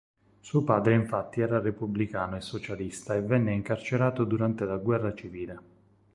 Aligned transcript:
Suo 0.39 0.63
padre 0.63 0.95
infatti 0.95 1.41
era 1.41 1.59
repubblicano 1.59 2.35
e 2.35 2.41
socialista 2.41 3.13
e 3.13 3.21
venne 3.21 3.53
incarcerato 3.53 4.23
durante 4.23 4.65
la 4.65 4.77
guerra 4.77 5.13
civile. 5.13 5.61